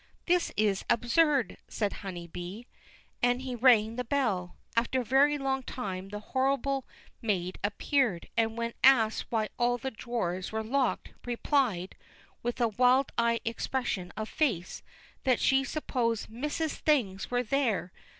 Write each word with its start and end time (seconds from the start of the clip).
"This 0.25 0.51
is 0.57 0.83
absurd," 0.89 1.57
said 1.67 1.93
Honeybee; 2.01 2.63
and 3.21 3.43
he 3.43 3.53
rang 3.53 3.97
the 3.97 4.03
bell. 4.03 4.57
After 4.75 5.01
a 5.01 5.05
very 5.05 5.37
long 5.37 5.61
time 5.61 6.09
the 6.09 6.19
horrible 6.21 6.87
maid 7.21 7.59
appeared, 7.63 8.27
and 8.35 8.57
when 8.57 8.73
asked 8.83 9.27
why 9.29 9.49
all 9.59 9.77
the 9.77 9.91
drawers 9.91 10.51
were 10.51 10.63
looked, 10.63 11.13
replied, 11.23 11.95
with 12.41 12.59
a 12.59 12.67
wild 12.69 13.11
eyed 13.15 13.41
expression 13.45 14.11
of 14.17 14.27
face, 14.27 14.81
that 15.23 15.39
she 15.39 15.63
supposed 15.63 16.31
"missus's 16.31 16.79
things 16.79 17.29
was 17.29 17.49
there." 17.49 17.93